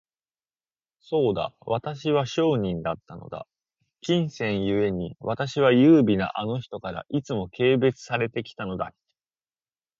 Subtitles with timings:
[1.01, 3.45] そうだ、私は商人だったのだ。
[4.01, 8.95] 金銭ゆえに、私は優美なあの人から、いつも軽蔑されて来たのだっけ。